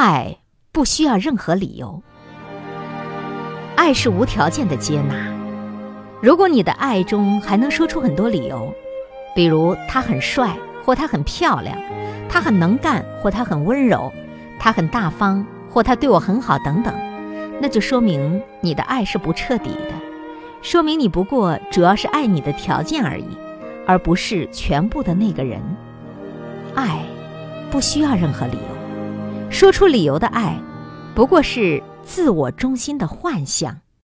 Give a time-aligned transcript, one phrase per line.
[0.00, 0.36] 爱
[0.70, 2.00] 不需要任何理由，
[3.74, 5.16] 爱是无条件的接纳。
[6.22, 8.72] 如果你的爱中还能说出很多理由，
[9.34, 11.76] 比如他很帅，或他很漂亮，
[12.28, 14.12] 他很能干，或他很温柔，
[14.56, 16.94] 他很大方，或他对我很好等等，
[17.60, 19.94] 那就说明你的爱是不彻底的，
[20.62, 23.36] 说明你不过主要是爱你的条件而已，
[23.84, 25.60] 而不是全部的那个人。
[26.76, 27.00] 爱
[27.68, 28.77] 不需要任何理由，
[29.50, 30.60] 说出理由的爱，
[31.14, 33.76] 不过是自我中心的幻想。